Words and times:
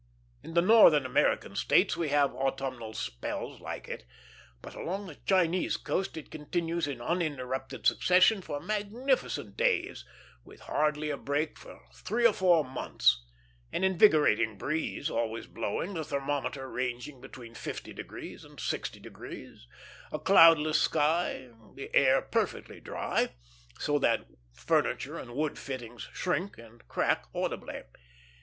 In 0.41 0.55
the 0.55 0.63
northern 0.63 1.05
American 1.05 1.55
states 1.55 1.95
we 1.95 2.09
have 2.09 2.33
autumnal 2.33 2.93
spells 2.93 3.61
like 3.61 3.87
it; 3.87 4.03
but 4.59 4.73
along 4.73 5.05
the 5.05 5.13
Chinese 5.27 5.77
coast 5.77 6.17
it 6.17 6.31
continues 6.31 6.87
in 6.87 6.99
uninterrupted 6.99 7.85
succession 7.85 8.39
of 8.49 8.63
magnificent 8.63 9.55
days, 9.55 10.03
with 10.43 10.61
hardly 10.61 11.11
a 11.11 11.17
break 11.17 11.55
for 11.55 11.81
three 11.93 12.25
or 12.25 12.33
four 12.33 12.65
months; 12.65 13.23
an 13.71 13.83
invigorating 13.83 14.57
breeze 14.57 15.07
always 15.11 15.45
blowing, 15.45 15.93
the 15.93 16.03
thermometer 16.03 16.67
ranging 16.67 17.21
between 17.21 17.53
50° 17.53 18.43
and 18.43 18.57
60°, 18.57 19.55
a 20.11 20.17
cloudless 20.19 20.81
sky, 20.81 21.49
the 21.75 21.95
air 21.95 22.23
perfectly 22.23 22.79
dry, 22.79 23.35
so 23.77 23.99
that 23.99 24.25
furniture 24.51 25.19
and 25.19 25.35
wood 25.35 25.59
fittings 25.59 26.09
shrink, 26.11 26.57
and 26.57 26.87
crack 26.87 27.25
audibly. 27.35 27.83